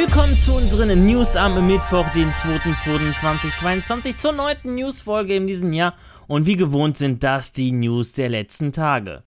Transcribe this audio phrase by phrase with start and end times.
[0.00, 5.96] Willkommen zu unseren News am Mittwoch, den 2.2.2022, zur neunten Newsfolge in diesem Jahr.
[6.28, 9.24] Und wie gewohnt sind das die News der letzten Tage.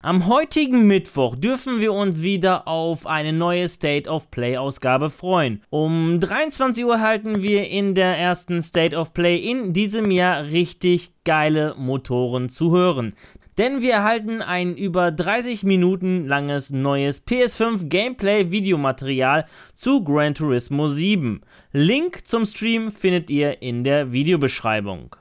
[0.00, 5.64] Am heutigen Mittwoch dürfen wir uns wieder auf eine neue State of Play Ausgabe freuen.
[5.70, 11.14] Um 23 Uhr halten wir in der ersten State of Play in diesem Jahr richtig
[11.24, 13.12] geile Motoren zu hören.
[13.58, 20.88] Denn wir erhalten ein über 30 Minuten langes neues PS5 Gameplay Videomaterial zu Gran Turismo
[20.88, 21.40] 7.
[21.72, 25.16] Link zum Stream findet ihr in der Videobeschreibung.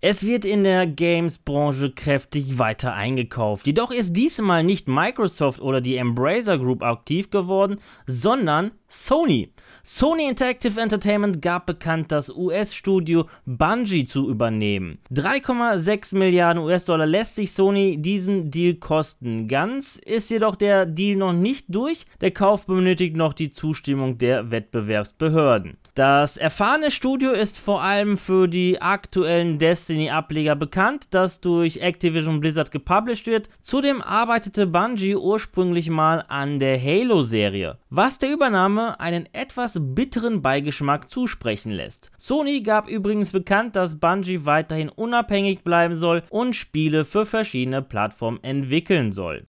[0.00, 3.66] Es wird in der Games-Branche kräftig weiter eingekauft.
[3.66, 9.52] Jedoch ist diesmal nicht Microsoft oder die Embracer Group aktiv geworden, sondern Sony.
[9.82, 15.00] Sony Interactive Entertainment gab bekannt, das US-Studio Bungie zu übernehmen.
[15.12, 19.48] 3,6 Milliarden US-Dollar lässt sich Sony diesen Deal kosten.
[19.48, 22.06] Ganz ist jedoch der Deal noch nicht durch.
[22.20, 25.76] Der Kauf benötigt noch die Zustimmung der Wettbewerbsbehörden.
[25.98, 32.70] Das erfahrene Studio ist vor allem für die aktuellen Destiny-Ableger bekannt, das durch Activision Blizzard
[32.70, 33.48] gepublished wird.
[33.62, 41.10] Zudem arbeitete Bungie ursprünglich mal an der Halo-Serie, was der Übernahme einen etwas bitteren Beigeschmack
[41.10, 42.12] zusprechen lässt.
[42.16, 48.38] Sony gab übrigens bekannt, dass Bungie weiterhin unabhängig bleiben soll und Spiele für verschiedene Plattformen
[48.44, 49.48] entwickeln soll.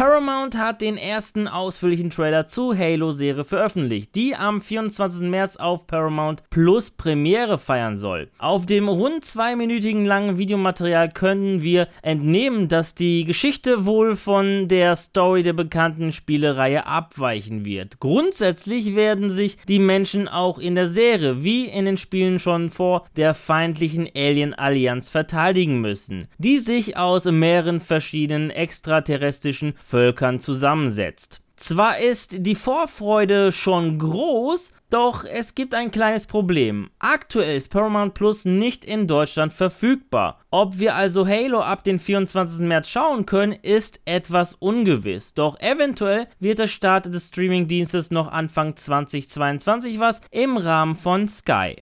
[0.00, 5.28] Paramount hat den ersten ausführlichen Trailer zur Halo-Serie veröffentlicht, die am 24.
[5.28, 8.30] März auf Paramount Plus Premiere feiern soll.
[8.38, 14.96] Auf dem rund zweiminütigen langen Videomaterial können wir entnehmen, dass die Geschichte wohl von der
[14.96, 18.00] Story der bekannten Spielereihe abweichen wird.
[18.00, 23.04] Grundsätzlich werden sich die Menschen auch in der Serie wie in den Spielen schon vor
[23.16, 31.40] der feindlichen Alien-Allianz verteidigen müssen, die sich aus mehreren verschiedenen extraterrestrischen Völkern zusammensetzt.
[31.56, 36.88] Zwar ist die Vorfreude schon groß, doch es gibt ein kleines Problem.
[37.00, 40.40] Aktuell ist Paramount Plus nicht in Deutschland verfügbar.
[40.50, 42.60] Ob wir also Halo ab dem 24.
[42.60, 45.34] März schauen können, ist etwas ungewiss.
[45.34, 51.76] Doch eventuell wird der Start des Streamingdienstes noch Anfang 2022 was im Rahmen von Sky.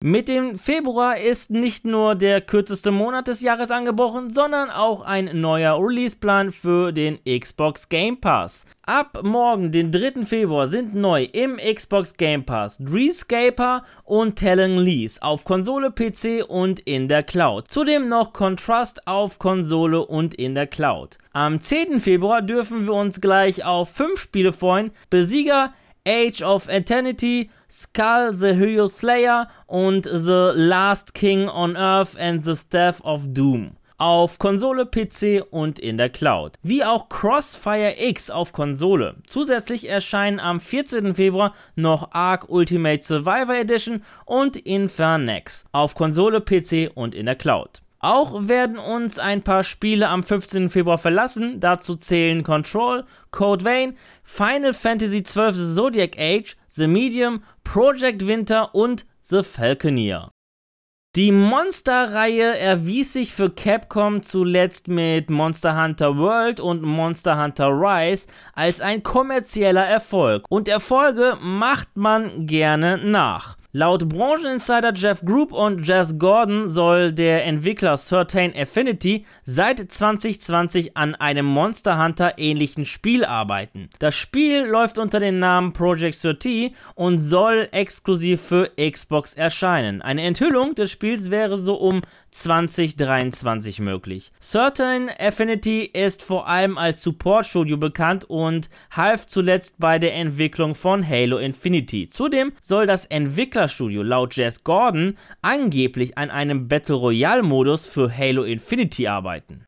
[0.00, 5.40] Mit dem Februar ist nicht nur der kürzeste Monat des Jahres angebrochen, sondern auch ein
[5.40, 8.64] neuer Releaseplan für den Xbox Game Pass.
[8.82, 10.24] Ab morgen, den 3.
[10.24, 16.78] Februar, sind neu im Xbox Game Pass Dreamscaper und Telling Lease auf Konsole, PC und
[16.78, 17.66] in der Cloud.
[17.66, 21.18] Zudem noch Contrast auf Konsole und in der Cloud.
[21.32, 22.00] Am 10.
[22.00, 24.92] Februar dürfen wir uns gleich auf 5 Spiele freuen.
[25.10, 25.72] Besieger
[26.06, 32.56] Age of Eternity, Skull the Hero Slayer und The Last King on Earth and the
[32.56, 36.54] Staff of Doom auf Konsole, PC und in der Cloud.
[36.62, 39.16] Wie auch Crossfire X auf Konsole.
[39.26, 41.14] Zusätzlich erscheinen am 14.
[41.16, 47.82] Februar noch Ark Ultimate Survivor Edition und Infernex auf Konsole, PC und in der Cloud.
[48.00, 50.70] Auch werden uns ein paar Spiele am 15.
[50.70, 51.58] Februar verlassen.
[51.58, 58.74] Dazu zählen Control, Code Vein, Final Fantasy XII The Zodiac Age, The Medium, Project Winter
[58.74, 60.30] und The Falconeer.
[61.16, 68.28] Die Monster-Reihe erwies sich für Capcom zuletzt mit Monster Hunter World und Monster Hunter Rise
[68.54, 73.56] als ein kommerzieller Erfolg und Erfolge macht man gerne nach.
[73.72, 81.14] Laut Brancheninsider Jeff Group und Jess Gordon soll der Entwickler Certain Affinity seit 2020 an
[81.14, 83.90] einem Monster Hunter ähnlichen Spiel arbeiten.
[83.98, 90.00] Das Spiel läuft unter dem Namen Project 30 und soll exklusiv für Xbox erscheinen.
[90.00, 94.32] Eine Enthüllung des Spiels wäre so um 2023 möglich.
[94.40, 101.06] Certain Affinity ist vor allem als Support-Studio bekannt und half zuletzt bei der Entwicklung von
[101.06, 102.08] Halo Infinity.
[102.08, 108.16] Zudem soll das Entwickler Entwicklerstudio laut Jess Gordon angeblich an einem Battle Royale Modus für
[108.16, 109.64] Halo Infinity arbeiten.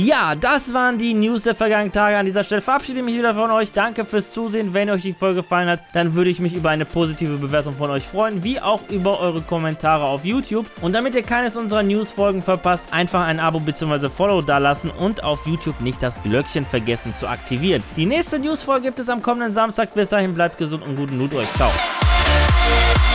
[0.00, 2.16] Ja, das waren die News der vergangenen Tage.
[2.16, 3.72] An dieser Stelle verabschiede ich mich wieder von euch.
[3.72, 4.72] Danke fürs Zusehen.
[4.72, 7.90] Wenn euch die Folge gefallen hat, dann würde ich mich über eine positive Bewertung von
[7.90, 10.66] euch freuen, wie auch über eure Kommentare auf YouTube.
[10.82, 14.08] Und damit ihr keines unserer News-Folgen verpasst, einfach ein Abo bzw.
[14.08, 17.82] Follow dalassen und auf YouTube nicht das Glöckchen vergessen zu aktivieren.
[17.96, 19.94] Die nächste News-Folge gibt es am kommenden Samstag.
[19.94, 21.52] Bis dahin bleibt gesund und guten Loot euch.
[21.54, 21.72] Ciao.
[22.68, 23.07] Bye.